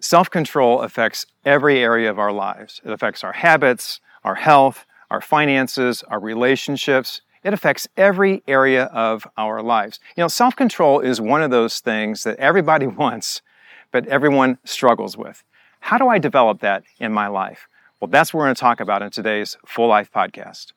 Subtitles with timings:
[0.00, 2.80] Self control affects every area of our lives.
[2.84, 7.20] It affects our habits, our health, our finances, our relationships.
[7.42, 10.00] It affects every area of our lives.
[10.16, 13.42] You know, self control is one of those things that everybody wants,
[13.92, 15.44] but everyone struggles with.
[15.80, 17.68] How do I develop that in my life?
[18.00, 20.72] Well, that's what we're going to talk about in today's Full Life podcast.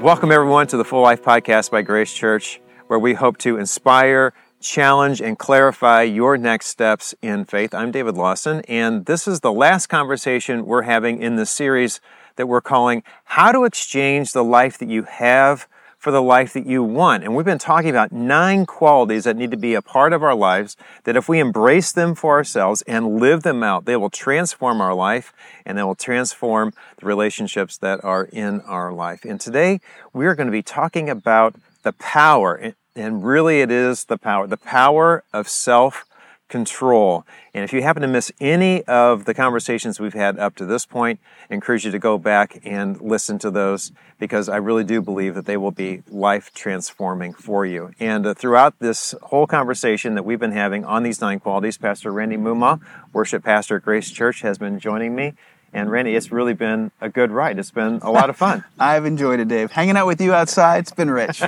[0.00, 4.32] Welcome, everyone, to the Full Life Podcast by Grace Church, where we hope to inspire,
[4.58, 7.74] challenge, and clarify your next steps in faith.
[7.74, 12.00] I'm David Lawson, and this is the last conversation we're having in the series
[12.36, 15.68] that we're calling How to Exchange the Life That You Have
[16.00, 17.22] for the life that you want.
[17.22, 20.34] And we've been talking about nine qualities that need to be a part of our
[20.34, 24.80] lives that if we embrace them for ourselves and live them out, they will transform
[24.80, 25.34] our life
[25.66, 29.26] and they will transform the relationships that are in our life.
[29.26, 29.80] And today
[30.14, 34.46] we are going to be talking about the power, and really it is the power,
[34.46, 36.06] the power of self
[36.50, 37.24] control.
[37.54, 40.84] And if you happen to miss any of the conversations we've had up to this
[40.84, 45.00] point, I encourage you to go back and listen to those because I really do
[45.00, 47.92] believe that they will be life transforming for you.
[47.98, 52.12] And uh, throughout this whole conversation that we've been having on these nine qualities, Pastor
[52.12, 52.80] Randy Muma,
[53.12, 55.34] worship pastor at Grace Church, has been joining me.
[55.72, 57.58] And Randy, it's really been a good ride.
[57.58, 58.64] It's been a lot of fun.
[58.78, 59.70] I've enjoyed it, Dave.
[59.70, 61.42] Hanging out with you outside, it's been rich.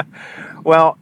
[0.64, 0.98] well,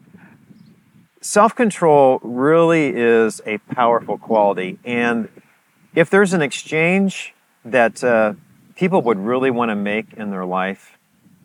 [1.23, 4.79] self control really is a powerful quality.
[4.85, 5.29] And
[5.95, 7.35] if there's an exchange
[7.65, 8.35] that uh,
[8.77, 10.99] people would really want to make in their life,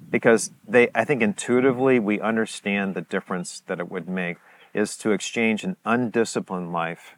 [0.09, 4.37] because they, I think intuitively we understand the difference that it would make,
[4.73, 7.15] is to exchange an undisciplined life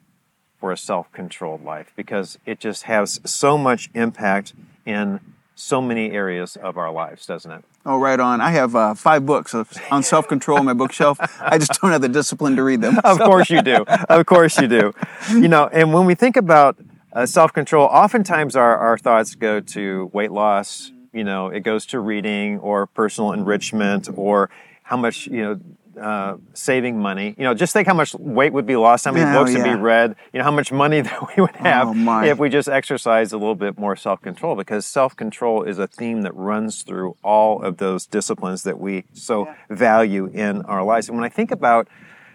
[0.58, 4.52] for a self controlled life, because it just has so much impact
[4.84, 5.20] in
[5.60, 7.64] so many areas of our lives, doesn't it?
[7.84, 8.40] Oh, right on.
[8.40, 9.54] I have uh, five books
[9.90, 11.18] on self control on my bookshelf.
[11.40, 12.98] I just don't have the discipline to read them.
[13.04, 13.84] Of course you do.
[14.08, 14.92] Of course you do.
[15.30, 16.78] You know, and when we think about
[17.12, 21.86] uh, self control, oftentimes our, our thoughts go to weight loss, you know, it goes
[21.86, 24.50] to reading or personal enrichment or
[24.82, 25.60] how much, you know,
[26.00, 27.34] uh, saving money.
[27.36, 29.58] You know, just think how much weight would be lost, how many yeah, books yeah.
[29.58, 32.48] would be read, you know, how much money that we would have oh, if we
[32.48, 37.16] just exercised a little bit more self-control because self-control is a theme that runs through
[37.22, 39.54] all of those disciplines that we so yeah.
[39.68, 41.08] value in our lives.
[41.08, 41.88] And when I think about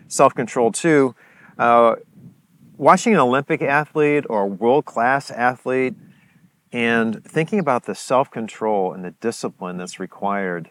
[0.08, 1.16] self-control too,
[1.58, 1.96] uh,
[2.78, 5.96] watching an Olympic athlete or a world-class athlete
[6.72, 10.70] and thinking about the self-control and the discipline that's required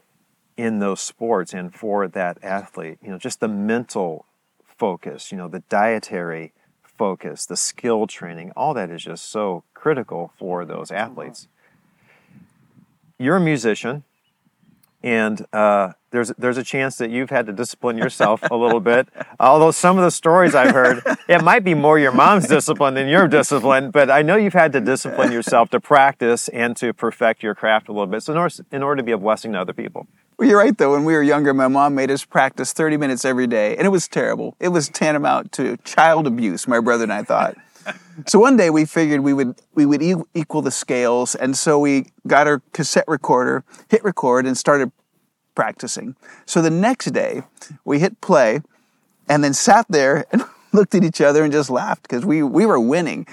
[0.57, 2.99] in those sports and for that athlete.
[3.03, 4.27] You know, just the mental
[4.65, 6.53] focus, you know, the dietary
[6.97, 11.49] focus, the skill training, all that is just so critical for those athletes.
[13.19, 14.05] You're a musician,
[15.03, 19.09] and uh, there's there's a chance that you've had to discipline yourself a little bit.
[19.39, 23.07] Although some of the stories I've heard, it might be more your mom's discipline than
[23.07, 23.91] your discipline.
[23.91, 27.89] But I know you've had to discipline yourself to practice and to perfect your craft
[27.89, 30.09] a little bit, so in order, in order to be a blessing to other people.
[30.37, 30.93] Well, you're right though.
[30.93, 33.91] When we were younger, my mom made us practice 30 minutes every day, and it
[33.91, 34.57] was terrible.
[34.59, 36.67] It was tantamount to child abuse.
[36.67, 37.57] My brother and I thought.
[38.27, 40.03] so one day we figured we would we would
[40.35, 44.91] equal the scales, and so we got our cassette recorder, hit record, and started
[45.55, 46.17] practicing.
[46.47, 47.43] So the next day,
[47.85, 48.61] we hit play
[49.29, 52.67] and then sat there and looked at each other and just laughed because we, we
[52.67, 53.27] were winning.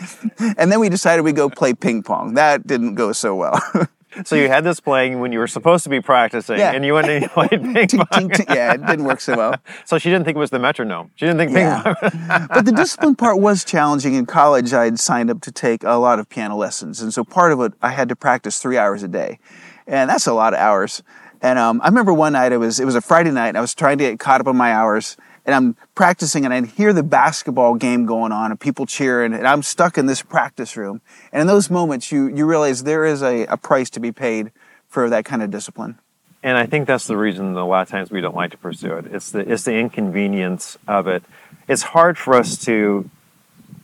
[0.58, 2.36] And then we decided we'd go play ping pong.
[2.36, 3.60] That didn't go so well.
[4.26, 6.72] So you had this playing when you were supposed to be practicing, yeah.
[6.72, 8.32] and you went and played ping pong.
[8.50, 9.56] yeah, it didn't work so well.
[9.86, 11.12] So she didn't think it was the metronome.
[11.16, 11.94] She didn't think ping yeah.
[11.94, 12.48] pong.
[12.48, 14.14] but the discipline part was challenging.
[14.14, 17.24] In college, I had signed up to take a lot of piano lessons, and so
[17.24, 19.40] part of it I had to practice three hours a day,
[19.88, 21.04] and that's a lot of hours.
[21.42, 23.50] And um, I remember one night it was it was a Friday night.
[23.50, 26.54] And I was trying to get caught up on my hours, and I'm practicing, and
[26.54, 30.22] I hear the basketball game going on, and people cheering, and I'm stuck in this
[30.22, 31.02] practice room.
[31.32, 34.52] And in those moments, you you realize there is a, a price to be paid
[34.88, 35.98] for that kind of discipline.
[36.44, 38.98] And I think that's the reason a lot of times we don't like to pursue
[38.98, 39.06] it.
[39.08, 41.24] It's the it's the inconvenience of it.
[41.68, 43.10] It's hard for us to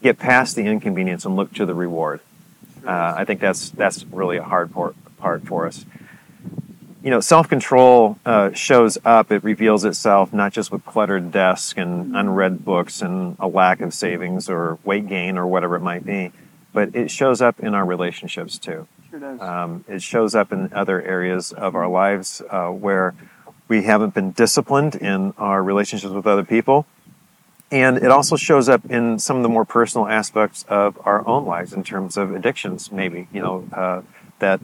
[0.01, 2.19] get past the inconvenience and look to the reward.
[2.85, 5.85] Uh, I think that's that's really a hard part, part for us
[7.07, 11.73] you know, self control uh, shows up, it reveals itself not just with cluttered desks
[11.77, 16.05] and unread books and a lack of savings or weight gain or whatever it might
[16.05, 16.33] be,
[16.73, 18.89] but it shows up in our relationships too.
[19.09, 19.39] Sure does.
[19.39, 23.15] Um, it shows up in other areas of our lives uh, where
[23.69, 26.85] we haven't been disciplined in our relationships with other people.
[27.71, 31.45] and it also shows up in some of the more personal aspects of our own
[31.45, 34.01] lives in terms of addictions, maybe, you know, uh,
[34.39, 34.59] that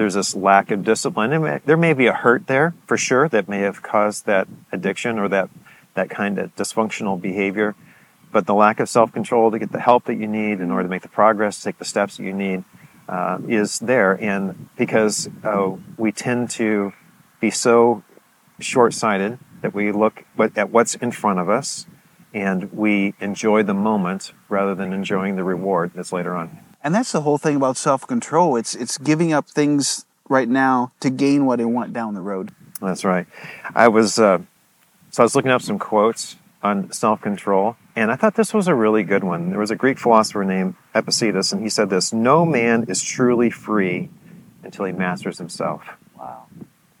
[0.00, 1.42] there's this lack of discipline.
[1.42, 5.18] May, there may be a hurt there for sure that may have caused that addiction
[5.18, 5.50] or that,
[5.92, 7.74] that kind of dysfunctional behavior.
[8.32, 10.84] But the lack of self control to get the help that you need in order
[10.84, 12.64] to make the progress, take the steps that you need,
[13.10, 14.14] uh, is there.
[14.14, 16.94] And because uh, we tend to
[17.38, 18.02] be so
[18.58, 20.24] short sighted that we look
[20.56, 21.86] at what's in front of us
[22.32, 26.58] and we enjoy the moment rather than enjoying the reward that's later on.
[26.82, 28.56] And that's the whole thing about self-control.
[28.56, 32.52] It's it's giving up things right now to gain what I want down the road.
[32.80, 33.26] That's right.
[33.74, 34.38] I was uh,
[35.10, 38.74] so I was looking up some quotes on self-control, and I thought this was a
[38.74, 39.50] really good one.
[39.50, 43.50] There was a Greek philosopher named Epictetus, and he said this: "No man is truly
[43.50, 44.08] free
[44.62, 45.82] until he masters himself."
[46.18, 46.46] Wow.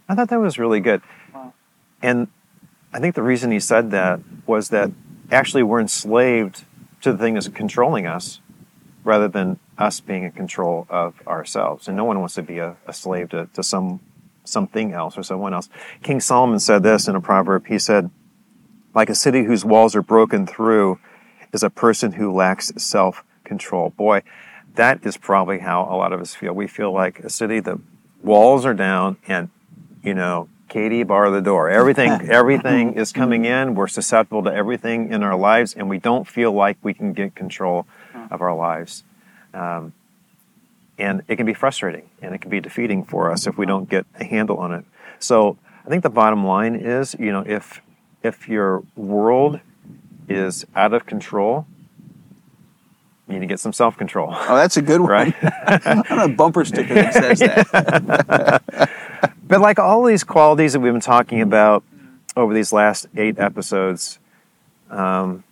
[0.08, 1.00] I thought that was really good.
[1.32, 1.54] Wow.
[2.02, 2.28] And
[2.92, 4.90] I think the reason he said that was that
[5.30, 6.64] actually we're enslaved
[7.00, 8.40] to the thing that's controlling us
[9.10, 11.88] rather than us being in control of ourselves.
[11.88, 13.98] And no one wants to be a, a slave to, to some
[14.44, 15.68] something else or someone else.
[16.02, 17.66] King Solomon said this in a proverb.
[17.66, 18.08] He said,
[18.94, 21.00] like a city whose walls are broken through
[21.52, 23.90] is a person who lacks self control.
[23.90, 24.22] Boy,
[24.76, 26.52] that is probably how a lot of us feel.
[26.52, 27.80] We feel like a city, the
[28.22, 29.50] walls are down and,
[30.04, 31.68] you know, Katie, bar the door.
[31.68, 33.20] Everything, everything is mm-hmm.
[33.20, 33.74] coming in.
[33.74, 37.34] We're susceptible to everything in our lives, and we don't feel like we can get
[37.34, 37.86] control
[38.30, 39.04] of our lives.
[39.54, 39.92] Um,
[40.98, 43.88] and it can be frustrating, and it can be defeating for us if we don't
[43.88, 44.84] get a handle on it.
[45.18, 47.80] So I think the bottom line is, you know, if
[48.22, 49.60] if your world
[50.28, 51.66] is out of control,
[53.26, 54.28] you need to get some self control.
[54.30, 55.10] Oh, that's a good one.
[55.10, 55.34] Right?
[55.42, 58.90] I want a bumper sticker that says that.
[59.50, 61.82] But like all these qualities that we've been talking about
[62.36, 64.20] over these last eight episodes,
[64.90, 65.42] um,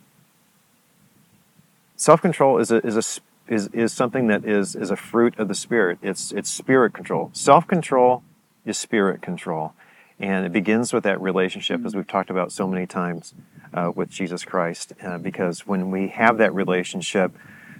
[1.99, 5.55] self-control is a, is a is, is something that is is a fruit of the
[5.55, 5.99] spirit.
[6.01, 7.29] It's it's spirit control.
[7.33, 8.23] Self-control
[8.65, 9.73] is spirit control,
[10.19, 13.33] and it begins with that relationship, as we've talked about so many times
[13.73, 14.93] uh, with Jesus Christ.
[15.03, 17.31] Uh, because when we have that relationship,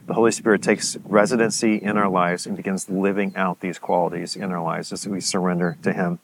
[0.05, 4.51] the Holy Spirit takes residency in our lives and begins living out these qualities in
[4.51, 6.19] our lives as we surrender to Him.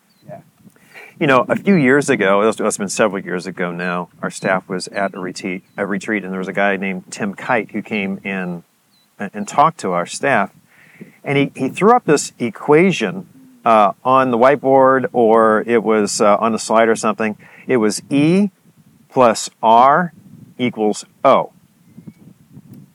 [1.17, 4.29] You know, a few years ago, it must have been several years ago now, our
[4.29, 7.71] staff was at a retreat, a retreat and there was a guy named Tim Kight
[7.71, 8.65] who came in
[9.17, 10.51] and talked to our staff.
[11.23, 13.29] And he, he threw up this equation
[13.63, 17.37] uh, on the whiteboard or it was uh, on a slide or something.
[17.65, 18.49] It was E
[19.07, 20.11] plus R
[20.57, 21.53] equals O.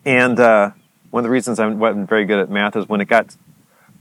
[0.04, 0.72] And uh,
[1.10, 3.34] one of the reasons I wasn't very good at math is when it got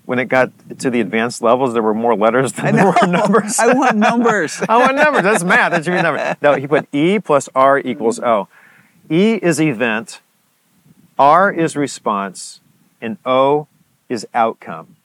[0.09, 3.59] when it got to the advanced levels, there were more letters than there were numbers.
[3.59, 4.59] I want numbers.
[4.67, 5.21] I want numbers.
[5.21, 5.71] That's math.
[5.71, 6.35] That should be numbers.
[6.41, 8.47] No, he put E plus R equals O.
[9.07, 10.21] E is event,
[11.19, 12.59] R is response,
[13.00, 13.67] and O
[14.09, 14.95] is outcome.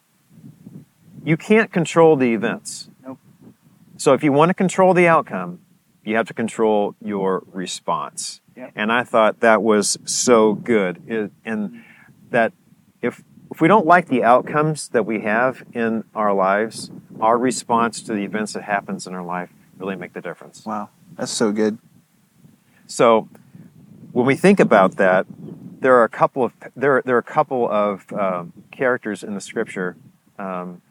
[1.23, 2.89] You can't control the events.
[3.07, 3.19] Nope.
[3.99, 5.61] So if you want to control the outcome,
[6.03, 8.41] you have to control your response.
[8.57, 8.73] Yep.
[8.75, 11.03] And I thought that was so good.
[11.07, 11.85] It, and
[12.31, 12.55] that
[13.03, 13.23] if
[13.55, 16.91] if we don't like the outcomes that we have in our lives,
[17.21, 19.49] our response to the events that happens in our life
[19.79, 20.67] really make the difference.
[20.67, 21.79] Wow, that's so good.
[22.89, 23.29] So
[24.11, 25.27] when we think about that,
[25.79, 29.41] there are a couple of there there are a couple of um, characters in the
[29.41, 29.97] scripture
[30.37, 30.83] um,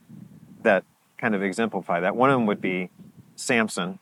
[0.62, 0.86] that
[1.18, 2.16] kind of exemplify that.
[2.16, 2.92] One of them would be
[3.36, 4.00] Samson.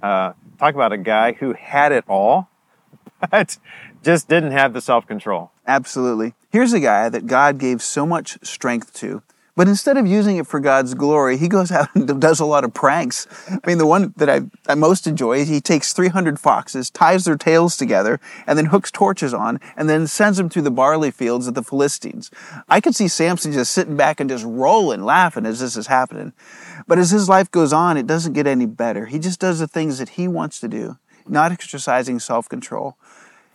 [0.00, 2.50] Uh, talk about a guy who had it all,
[3.32, 3.58] but
[4.04, 5.50] just didn't have the self control.
[5.66, 6.34] Absolutely.
[6.56, 9.22] Here's a guy that God gave so much strength to,
[9.56, 12.64] but instead of using it for God's glory, he goes out and does a lot
[12.64, 13.26] of pranks.
[13.50, 17.26] I mean, the one that I, I most enjoy is he takes 300 foxes, ties
[17.26, 21.10] their tails together, and then hooks torches on, and then sends them through the barley
[21.10, 22.30] fields of the Philistines.
[22.70, 26.32] I could see Samson just sitting back and just rolling, laughing as this is happening.
[26.86, 29.04] But as his life goes on, it doesn't get any better.
[29.04, 30.96] He just does the things that he wants to do,
[31.28, 32.96] not exercising self control.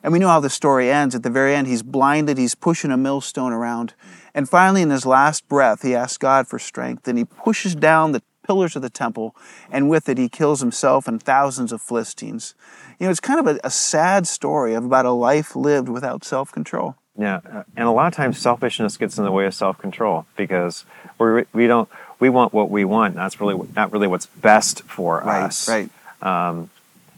[0.04, 1.14] And we know how the story ends.
[1.16, 3.94] At the very end, he's blinded, he's pushing a millstone around.
[4.34, 7.08] And finally, in his last breath, he asks God for strength.
[7.08, 9.36] And he pushes down the pillars of the temple,
[9.72, 12.56] and with it, he kills himself and thousands of Philistines.
[13.00, 16.24] You know, it's kind of a, a sad story of about a life lived without
[16.24, 16.96] self control.
[17.18, 20.86] Yeah, uh, and a lot of times selfishness gets in the way of self-control because
[21.20, 21.88] we we don't
[22.20, 23.16] we want what we want.
[23.16, 25.70] That's really not really what's best for Right, us.
[25.70, 25.90] right.
[26.22, 26.71] Um,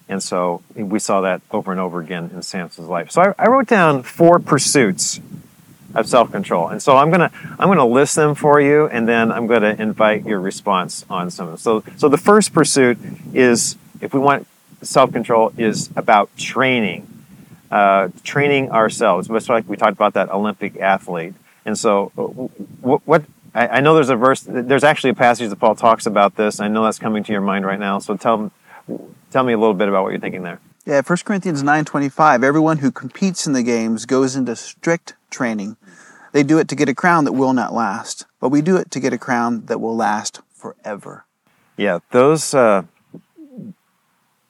[0.10, 3.12] and so we saw that over and over again in Samson's life.
[3.12, 5.22] So I, I wrote down four pursuits
[5.96, 9.48] of self-control, and so I'm gonna I'm gonna list them for you, and then I'm
[9.48, 11.84] gonna invite your response on some of them.
[11.86, 12.98] So so the first pursuit
[13.34, 14.48] is if we want
[14.82, 17.08] self-control is about training.
[17.72, 19.30] uh, training ourselves.
[19.30, 21.34] Much like we talked about that Olympic athlete.
[21.66, 22.24] And so, uh,
[22.82, 23.24] what, what
[23.56, 24.42] I, I know there's a verse.
[24.48, 26.60] There's actually a passage that Paul talks about this.
[26.60, 28.00] I know that's coming to your mind right now.
[28.00, 28.52] So tell
[29.32, 30.60] tell me a little bit about what you're thinking there.
[30.86, 35.78] Yeah, 1 Corinthians 9:25, everyone who competes in the games goes into strict training.
[36.34, 38.92] They do it to get a crown that will not last, but we do it
[38.92, 41.26] to get a crown that will last forever.
[41.78, 42.84] Yeah, those uh,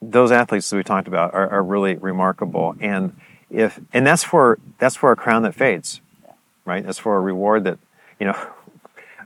[0.02, 3.16] those athletes that we talked about are, are really remarkable, and
[3.52, 6.02] if and that's for that's for a crown that fades,
[6.66, 6.84] right?
[6.84, 7.78] That's for a reward that
[8.20, 8.38] you know.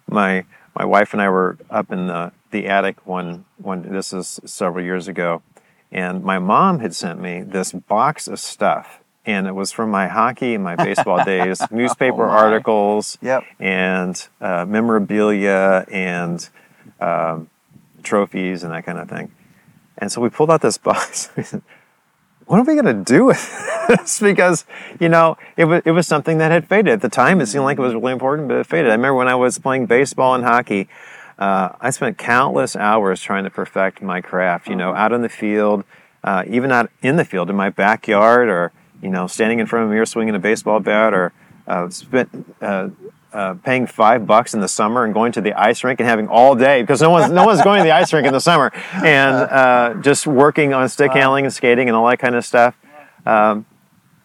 [0.10, 0.46] My
[0.78, 3.82] my wife and I were up in the the attic one one.
[3.82, 5.42] This is several years ago,
[5.92, 10.08] and my mom had sent me this box of stuff and it was from my
[10.08, 13.44] hockey and my baseball days newspaper oh articles yep.
[13.60, 16.50] and uh, memorabilia and
[17.00, 17.50] um,
[18.04, 19.32] trophies and that kind of thing
[19.98, 21.30] and so we pulled out this box
[22.48, 23.38] what are we going to do with
[23.88, 24.20] this?
[24.22, 24.66] Because
[25.00, 26.92] you know it was, it was something that had faded.
[26.92, 28.88] At the time it seemed like it was really important but it faded.
[28.88, 30.90] I remember when i was playing baseball and hockey
[31.38, 35.30] uh, I spent countless hours trying to perfect my craft, you know, out in the
[35.30, 35.84] field,
[36.24, 39.86] uh, even out in the field in my backyard, or, you know, standing in front
[39.86, 41.34] of a mirror swinging a baseball bat, or
[41.68, 42.30] uh, spent,
[43.38, 46.10] uh, uh, paying five bucks in the summer and going to the ice rink and
[46.10, 48.40] having all day because no one's no one's going to the ice rink in the
[48.40, 52.44] summer and uh, just working on stick handling and skating and all that kind of
[52.44, 52.76] stuff.
[53.26, 53.66] Um,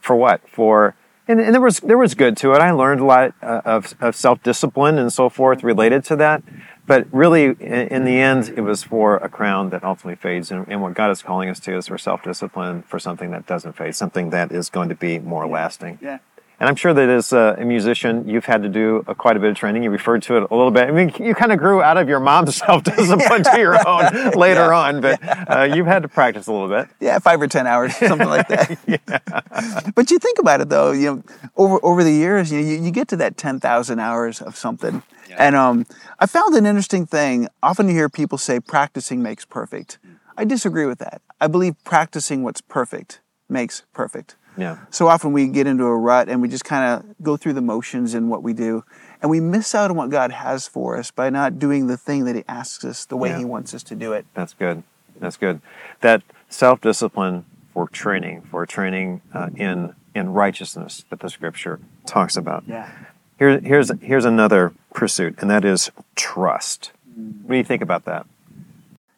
[0.00, 0.48] for what?
[0.48, 0.94] For
[1.28, 2.58] and, and, there was there was good to it.
[2.58, 6.42] I learned a lot of, of self discipline and so forth related to that.
[6.84, 10.50] But really, in the end, it was for a crown that ultimately fades.
[10.50, 13.46] And, and what God is calling us to is for self discipline, for something that
[13.46, 16.00] doesn't fade, something that is going to be more lasting.
[16.02, 16.18] Yeah.
[16.62, 19.50] And I'm sure that as a musician, you've had to do a, quite a bit
[19.50, 19.82] of training.
[19.82, 20.86] You referred to it a little bit.
[20.86, 24.30] I mean, you kind of grew out of your mom's self discipline to your own
[24.36, 24.78] later yeah.
[24.78, 25.18] on, but
[25.50, 26.86] uh, you've had to practice a little bit.
[27.00, 28.78] Yeah, five or ten hours, something like that.
[28.86, 29.90] yeah.
[29.96, 31.24] But you think about it though, you know,
[31.56, 35.02] over over the years, you you, you get to that ten thousand hours of something,
[35.28, 35.38] yeah.
[35.40, 35.84] and um,
[36.20, 37.48] I found an interesting thing.
[37.60, 39.98] Often you hear people say practicing makes perfect.
[40.36, 41.22] I disagree with that.
[41.40, 44.36] I believe practicing what's perfect makes perfect.
[44.56, 44.78] Yeah.
[44.90, 47.62] So often we get into a rut and we just kind of go through the
[47.62, 48.84] motions in what we do.
[49.20, 52.24] And we miss out on what God has for us by not doing the thing
[52.24, 53.38] that He asks us the way yeah.
[53.38, 54.26] He wants us to do it.
[54.34, 54.82] That's good.
[55.20, 55.60] That's good.
[56.00, 62.36] That self discipline for training, for training uh, in, in righteousness that the scripture talks
[62.36, 62.64] about.
[62.66, 62.90] Yeah.
[63.38, 66.92] Here, here's, here's another pursuit, and that is trust.
[67.14, 68.26] What do you think about that?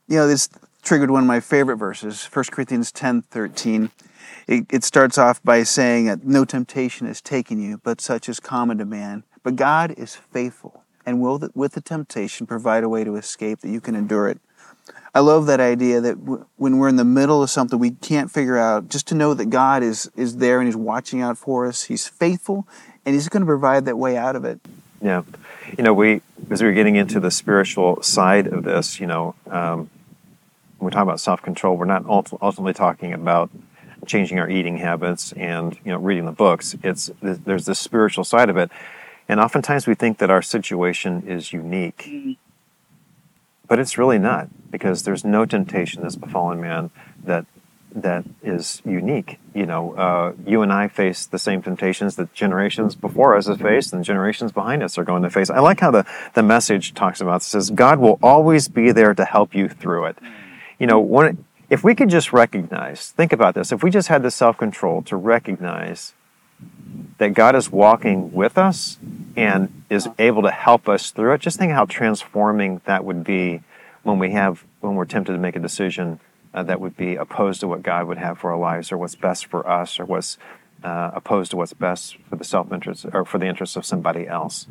[0.06, 0.48] You know, this
[0.82, 3.90] triggered one of my favorite verses, 1 Corinthians 10 13
[4.46, 8.40] it, it starts off by saying that no temptation has taken you, but such is
[8.40, 9.24] common to man.
[9.42, 13.68] But God is faithful and will, with the temptation, provide a way to escape that
[13.68, 14.40] you can endure it.
[15.14, 18.30] I love that idea that w- when we're in the middle of something we can't
[18.30, 21.66] figure out, just to know that God is, is there and He's watching out for
[21.66, 21.84] us.
[21.84, 22.66] He's faithful
[23.06, 24.60] and He's going to provide that way out of it.
[25.00, 25.22] Yeah.
[25.78, 29.34] You know, we, as we are getting into the spiritual side of this, you know,
[29.46, 29.88] um,
[30.78, 33.50] when we talk about self control, we're not ultimately talking about
[34.04, 38.50] changing our eating habits and you know reading the books it's there's this spiritual side
[38.50, 38.70] of it.
[39.28, 42.04] And oftentimes we think that our situation is unique.
[42.08, 42.32] Mm-hmm.
[43.66, 46.90] but it's really not because there's no temptation that's befallen man
[47.22, 47.46] that
[47.94, 49.94] that is unique you know.
[49.94, 54.04] Uh, you and i face the same temptations that generations before us have faced and
[54.04, 55.48] generations behind us are going to face.
[55.48, 59.14] I like how the, the message talks about this says god will always be there
[59.14, 60.18] to help you through it.
[60.78, 61.44] You know one
[61.74, 65.02] if we could just recognize, think about this, if we just had the self control
[65.02, 66.14] to recognize
[67.18, 68.96] that God is walking with us
[69.36, 73.60] and is able to help us through it, just think how transforming that would be
[74.04, 76.20] when we have, when we're tempted to make a decision
[76.54, 79.16] uh, that would be opposed to what God would have for our lives or what's
[79.16, 80.38] best for us or what's
[80.84, 84.28] uh, opposed to what's best for the self interest or for the interests of somebody
[84.28, 84.68] else.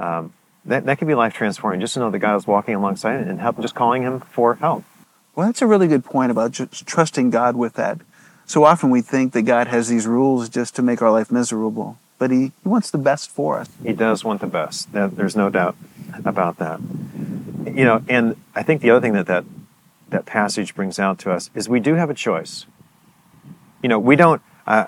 [0.00, 0.32] Um,
[0.64, 3.38] that, that could be life transforming just to know that God is walking alongside and
[3.38, 4.82] help, just calling Him for help.
[5.34, 8.00] Well, that's a really good point about just trusting God with that.
[8.46, 11.98] So often we think that God has these rules just to make our life miserable,
[12.18, 13.68] but He, he wants the best for us.
[13.82, 14.92] He does want the best.
[14.92, 15.76] There's no doubt
[16.24, 16.80] about that.
[17.64, 19.44] You know, and I think the other thing that that,
[20.08, 22.66] that passage brings out to us is we do have a choice.
[23.82, 24.42] You know, we don't.
[24.66, 24.86] Uh,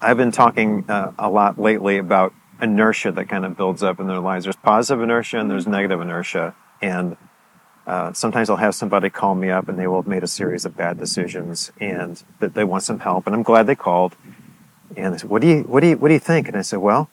[0.00, 4.08] I've been talking uh, a lot lately about inertia that kind of builds up in
[4.08, 4.44] their lives.
[4.44, 7.16] There's positive inertia and there's negative inertia, and
[7.86, 10.64] uh, sometimes I'll have somebody call me up and they will have made a series
[10.64, 13.26] of bad decisions and that they want some help.
[13.26, 14.16] And I'm glad they called.
[14.96, 16.48] And they said, what do you, what do you, what do you think?
[16.48, 17.08] And I said, well,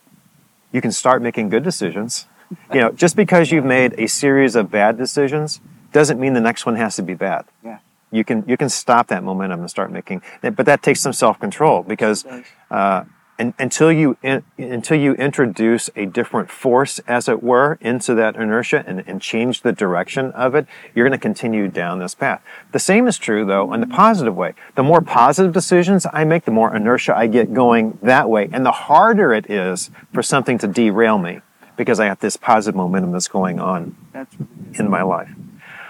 [0.71, 2.27] you can start making good decisions.
[2.73, 5.59] You know, just because you've made a series of bad decisions
[5.91, 7.45] doesn't mean the next one has to be bad.
[7.63, 7.79] Yeah.
[8.11, 10.21] you can you can stop that momentum and start making.
[10.41, 12.25] But that takes some self control because
[12.69, 13.03] uh,
[13.39, 18.35] and, until you in, until you introduce a different force, as it were, into that
[18.35, 22.41] inertia and, and change the direction of it, you're going to continue down this path.
[22.71, 24.53] The same is true though in the positive way.
[24.75, 28.65] The more positive decisions I make, the more inertia I get going that way, and
[28.65, 31.41] the harder it is for something to derail me
[31.75, 33.95] because I have this positive momentum that's going on
[34.75, 35.29] in my life.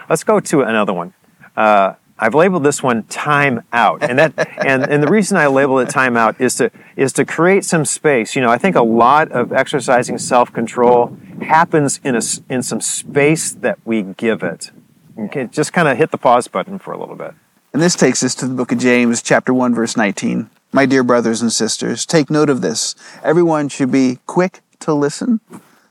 [0.10, 1.14] Let's go to another one.
[1.56, 4.04] Uh, I've labeled this one time out.
[4.04, 4.34] And that
[4.66, 7.86] and, and the reason I label it time out is to is to create some
[7.86, 8.36] space.
[8.36, 13.52] You know, I think a lot of exercising self-control happens in a in some space
[13.52, 14.72] that we give it.
[15.18, 17.34] Okay, just kind of hit the pause button for a little bit.
[17.72, 20.50] And this takes us to the book of James, chapter 1, verse 19.
[20.72, 22.96] My dear brothers and sisters, take note of this.
[23.24, 25.40] Everyone should be quick to listen,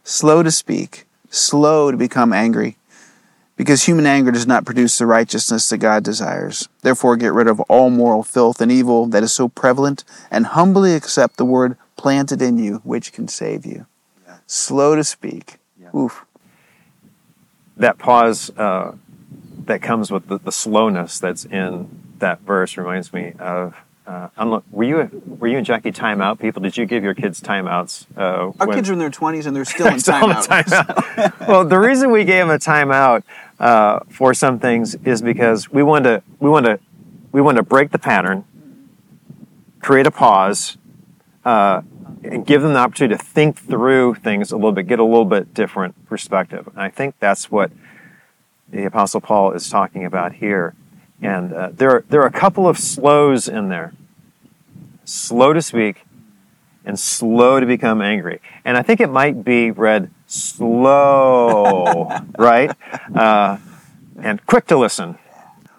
[0.05, 2.77] slow to speak, slow to become angry
[3.63, 6.69] because human anger does not produce the righteousness that God desires.
[6.81, 10.03] Therefore, get rid of all moral filth and evil that is so prevalent,
[10.33, 13.87] and humbly accept the word planted in you, which can save you.
[14.27, 14.39] Yeah.
[14.49, 15.59] Slow to speak.
[15.81, 15.95] Yeah.
[15.95, 16.25] Oof.
[17.77, 18.97] That pause uh,
[19.67, 21.89] that comes with the, the slowness that's in
[22.19, 23.77] that verse reminds me of
[24.13, 26.61] uh, were you were you and Jackie timeout people?
[26.63, 28.07] Did you give your kids timeouts?
[28.17, 30.47] Uh, Our when, kids are in their twenties and they're still in still timeout.
[30.47, 31.47] timeout.
[31.49, 33.23] well, the reason we gave them a timeout
[33.59, 36.79] uh, for some things is because we want to we want to
[37.33, 38.45] we want to break the pattern,
[39.81, 40.77] create a pause,
[41.47, 41.81] uh,
[42.23, 45.25] and give them the opportunity to think through things a little bit, get a little
[45.25, 46.67] bit different perspective.
[46.67, 47.73] And I think that's what
[48.69, 50.75] the Apostle Paul is talking about here.
[51.23, 53.93] And uh, there, are, there are a couple of slows in there
[55.13, 56.05] slow to speak
[56.85, 58.41] and slow to become angry.
[58.65, 62.75] And I think it might be read slow, right?
[63.15, 63.59] Uh,
[64.21, 65.19] and quick to listen.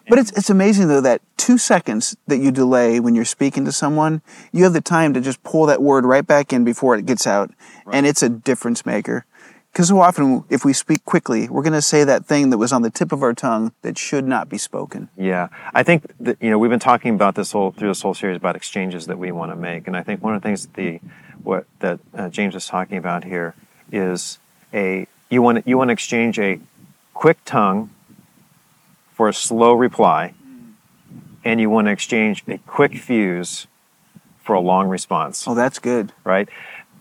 [0.08, 3.72] But it's, it's amazing though that two seconds that you delay when you're speaking to
[3.72, 4.22] someone,
[4.52, 7.26] you have the time to just pull that word right back in before it gets
[7.26, 7.52] out.
[7.86, 7.96] Right.
[7.96, 9.26] And it's a difference maker.
[9.74, 12.72] Because so often, if we speak quickly, we're going to say that thing that was
[12.72, 15.10] on the tip of our tongue that should not be spoken.
[15.18, 18.14] Yeah, I think that, you know we've been talking about this whole through this whole
[18.14, 20.68] series about exchanges that we want to make, and I think one of the things
[20.68, 21.00] that the
[21.42, 23.56] what that uh, James is talking about here
[23.92, 24.38] is
[24.76, 26.60] a you want you want to exchange a
[27.16, 27.90] quick tongue
[29.12, 30.36] for a slow reply,
[31.44, 33.66] and you want to exchange a quick fuse
[34.44, 35.48] for a long response.
[35.48, 36.14] Oh, that's good.
[36.24, 36.48] Right.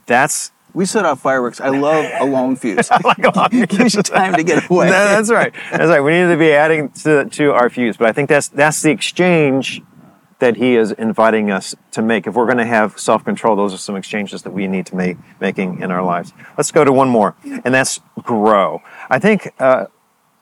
[0.07, 1.61] That's we set off fireworks.
[1.61, 2.91] I love a long fuse.
[3.05, 3.67] like a long fuse.
[3.69, 4.87] Gives you time to get away.
[4.87, 5.53] No, that's right.
[5.71, 6.01] That's right.
[6.01, 8.91] We need to be adding to, to our fuse, but I think that's that's the
[8.91, 9.83] exchange
[10.39, 12.27] that he is inviting us to make.
[12.27, 15.17] If we're going to have self-control, those are some exchanges that we need to make
[15.41, 16.33] making in our lives.
[16.57, 18.83] Let's go to one more, and that's grow.
[19.09, 19.87] I think uh,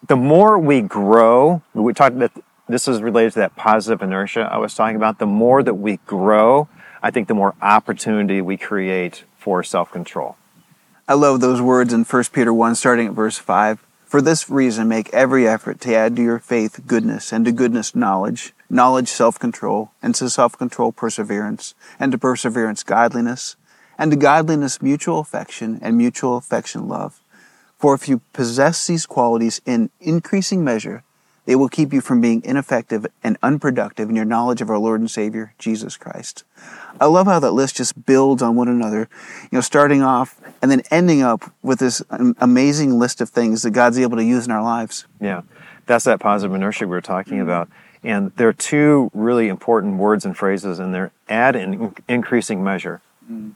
[0.07, 2.33] the more we grow, we talked that
[2.66, 5.19] this is related to that positive inertia I was talking about.
[5.19, 6.69] The more that we grow,
[7.03, 10.37] I think the more opportunity we create for self control.
[11.09, 13.85] I love those words in 1 Peter 1, starting at verse 5.
[14.05, 17.94] For this reason, make every effort to add to your faith goodness, and to goodness,
[17.94, 23.57] knowledge, knowledge, self control, and to self control, perseverance, and to perseverance, godliness,
[23.98, 27.20] and to godliness, mutual affection, and mutual affection, love.
[27.79, 31.03] For if you possess these qualities in increasing measure,
[31.46, 35.00] they will keep you from being ineffective and unproductive in your knowledge of our Lord
[35.00, 36.44] and Savior, Jesus Christ.
[37.00, 39.09] I love how that list just builds on one another,
[39.42, 42.03] you know, starting off and then ending up with this
[42.38, 45.07] amazing list of things that God's able to use in our lives.
[45.20, 45.42] Yeah,
[45.87, 47.42] that's that positive inertia we were talking mm-hmm.
[47.42, 47.68] about.
[48.03, 53.03] And there are two really important words and phrases, and they're add and increasing measure.
[53.31, 53.50] Mm-hmm.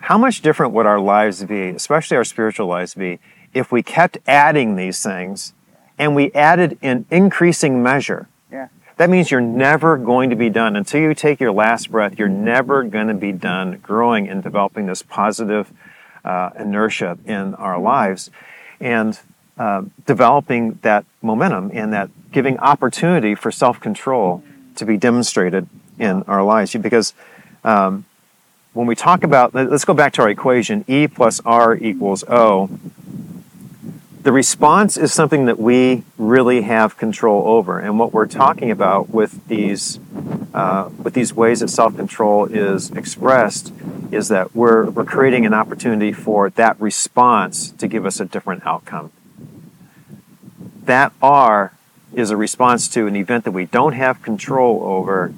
[0.00, 3.18] How much different would our lives be, especially our spiritual lives, be
[3.52, 5.54] if we kept adding these things
[5.98, 8.28] and we added in increasing measure.
[8.50, 8.68] Yeah.
[8.96, 10.76] That means you're never going to be done.
[10.76, 14.86] Until you take your last breath, you're never going to be done growing and developing
[14.86, 15.72] this positive
[16.24, 18.30] uh, inertia in our lives
[18.80, 19.18] and
[19.56, 24.42] uh, developing that momentum and that giving opportunity for self control
[24.76, 26.74] to be demonstrated in our lives.
[26.74, 27.14] Because
[27.64, 28.04] um,
[28.72, 32.70] when we talk about, let's go back to our equation E plus R equals O
[34.22, 37.78] the response is something that we really have control over.
[37.78, 40.00] And what we're talking about with these
[40.52, 43.72] uh, with these ways that self-control is expressed
[44.10, 48.66] is that we're we're creating an opportunity for that response to give us a different
[48.66, 49.12] outcome.
[50.84, 51.72] That R
[52.12, 55.32] is a response to an event that we don't have control over,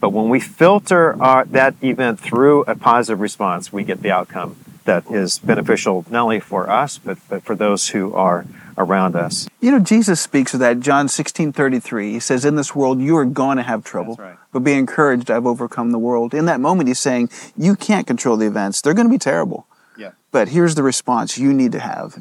[0.00, 4.56] but when we filter our, that event through a positive response, we get the outcome
[4.84, 8.44] that is beneficial not only for us, but, but for those who are
[8.78, 9.48] around us.
[9.60, 12.12] You know, Jesus speaks of that, John 16 33.
[12.12, 14.16] He says, In this world, you are going to have trouble.
[14.16, 14.36] Right.
[14.52, 16.34] But be encouraged, I've overcome the world.
[16.34, 18.80] In that moment, he's saying, You can't control the events.
[18.80, 19.66] They're going to be terrible.
[19.96, 20.12] Yeah.
[20.30, 22.18] But here's the response you need to have.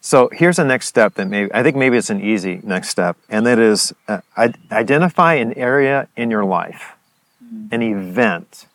[0.00, 3.18] So here's a next step that maybe I think maybe it's an easy next step,
[3.28, 6.92] and that is uh, i- identify an area in your life,
[7.70, 8.66] an event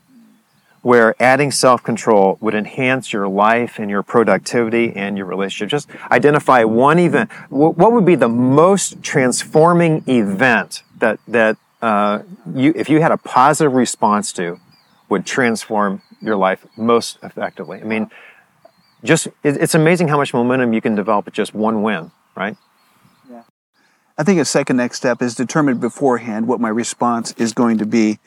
[0.85, 5.67] where adding self-control would enhance your life and your productivity and your relationship.
[5.67, 7.31] Just identify one event.
[7.49, 12.19] What would be the most transforming event that that uh,
[12.53, 14.59] you, if you had a positive response to,
[15.09, 17.81] would transform your life most effectively?
[17.81, 18.11] I mean,
[19.03, 22.57] just it, it's amazing how much momentum you can develop with just one win, right?
[24.19, 27.87] I think a second next step is determine beforehand what my response is going to
[27.87, 28.19] be.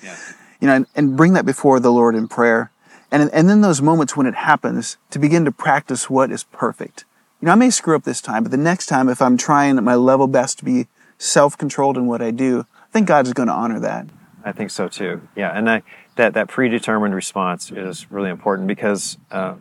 [0.60, 2.70] You know, and, and bring that before the Lord in prayer.
[3.10, 7.04] And, and then those moments when it happens, to begin to practice what is perfect.
[7.40, 9.78] You know, I may screw up this time, but the next time, if I'm trying
[9.78, 13.26] at my level best to be self controlled in what I do, I think God
[13.26, 14.06] is going to honor that.
[14.44, 15.26] I think so too.
[15.36, 15.82] Yeah, and I,
[16.16, 19.54] that that predetermined response is really important because uh,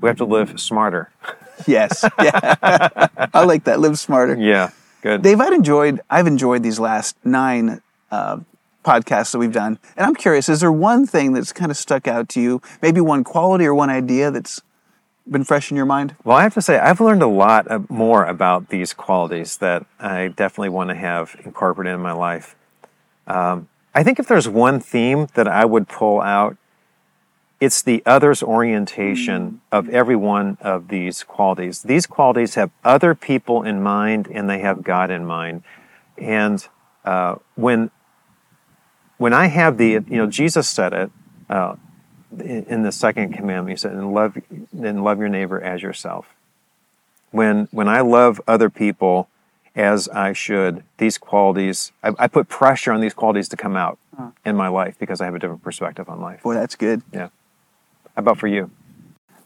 [0.00, 1.10] we have to live smarter.
[1.66, 2.04] Yes.
[2.18, 2.38] Yeah.
[3.34, 3.80] I like that.
[3.80, 4.34] Live smarter.
[4.34, 4.70] Yeah,
[5.02, 5.20] good.
[5.20, 8.38] Dave, I've enjoyed I've enjoyed these last nine uh,
[8.84, 12.08] podcasts that we've done, and I'm curious: is there one thing that's kind of stuck
[12.08, 12.62] out to you?
[12.82, 14.62] Maybe one quality or one idea that's
[15.30, 16.16] been fresh in your mind?
[16.24, 20.28] Well, I have to say, I've learned a lot more about these qualities that I
[20.28, 22.56] definitely want to have incorporated in my life.
[23.26, 26.56] Um, I think if there's one theme that I would pull out,
[27.60, 31.82] it's the others orientation of every one of these qualities.
[31.82, 35.62] These qualities have other people in mind and they have God in mind.
[36.16, 36.66] And
[37.04, 37.90] uh, when
[39.20, 41.10] when I have the, you know, Jesus said it
[41.50, 41.76] uh,
[42.38, 43.68] in in the second commandment.
[43.68, 44.38] He said, "And love,
[44.72, 46.34] and love your neighbor as yourself."
[47.30, 49.28] When when I love other people
[49.76, 53.98] as I should, these qualities, I, I put pressure on these qualities to come out
[54.44, 56.42] in my life because I have a different perspective on life.
[56.42, 57.02] Boy, that's good.
[57.12, 57.28] Yeah.
[58.16, 58.70] How about for you?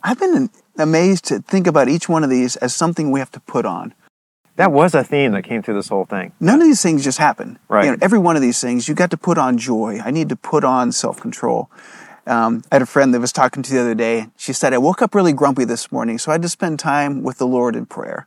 [0.04, 3.40] I've been amazed to think about each one of these as something we have to
[3.40, 3.92] put on.
[4.56, 6.32] That was a theme that came through this whole thing.
[6.38, 7.58] None of these things just happen.
[7.68, 7.86] Right.
[7.86, 9.98] You know, every one of these things, you got to put on joy.
[10.04, 11.70] I need to put on self control.
[12.26, 14.28] Um, I had a friend that was talking to the other day.
[14.36, 17.22] She said, I woke up really grumpy this morning, so I had to spend time
[17.22, 18.26] with the Lord in prayer.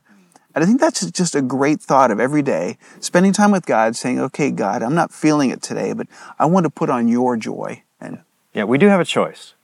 [0.54, 3.96] And I think that's just a great thought of every day, spending time with God,
[3.96, 6.06] saying, okay, God, I'm not feeling it today, but
[6.38, 7.82] I want to put on your joy.
[8.00, 8.20] And
[8.52, 9.54] Yeah, we do have a choice.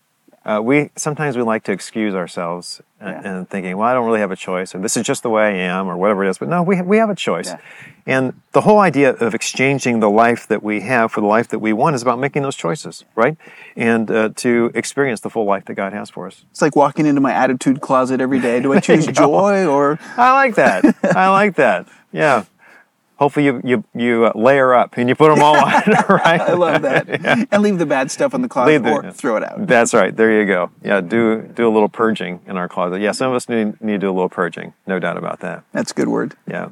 [0.44, 3.30] Uh, we sometimes we like to excuse ourselves and, Yeah.
[3.38, 5.42] and thinking, well, I don't really have a choice, or this is just the way
[5.44, 6.37] I am, or whatever it is.
[6.38, 7.46] But no, we have, we have a choice.
[7.48, 7.59] Yeah.
[8.07, 11.61] And the whole idea of exchanging the life that we have for the life that
[11.61, 13.38] we want is about making those choices, right?
[13.76, 16.44] And uh, to experience the full life that God has for us.
[16.50, 18.61] it's like walking into my attitude closet every day.
[18.61, 20.85] Do I choose joy or I like that.
[21.02, 21.87] I like that.
[22.12, 22.44] Yeah.
[23.16, 26.40] Hopefully you you you uh, layer up and you put them all on, right?
[26.40, 27.48] I love that.
[27.53, 29.66] And leave the bad stuff in the closet the- or throw it out.
[29.66, 30.14] That's right.
[30.14, 30.70] There you go.
[30.83, 33.00] Yeah, do do a little purging in our closet.
[33.00, 34.72] Yeah, some of us need need to do a little purging.
[34.87, 35.62] No doubt about that.
[35.72, 36.35] That's a good word.
[36.48, 36.70] Yeah.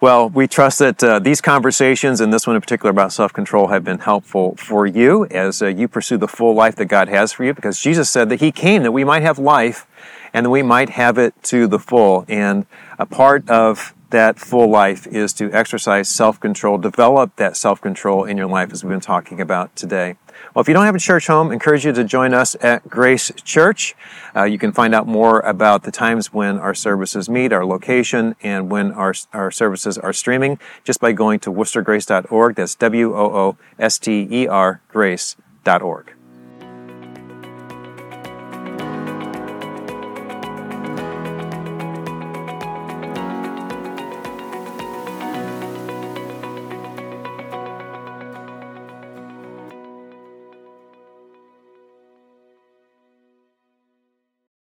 [0.00, 3.68] Well, we trust that uh, these conversations and this one in particular about self control
[3.68, 7.32] have been helpful for you as uh, you pursue the full life that God has
[7.32, 9.86] for you because Jesus said that He came that we might have life
[10.34, 12.24] and that we might have it to the full.
[12.28, 12.66] And
[12.98, 18.24] a part of that full life is to exercise self control, develop that self control
[18.24, 20.16] in your life as we've been talking about today.
[20.54, 22.88] Well, if you don't have a church home, I encourage you to join us at
[22.88, 23.94] Grace Church.
[24.34, 28.36] Uh, you can find out more about the times when our services meet, our location,
[28.42, 32.54] and when our, our services are streaming just by going to woostergrace.org.
[32.54, 36.11] That's W O O S T E R grace.org.